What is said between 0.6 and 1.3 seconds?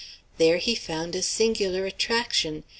found a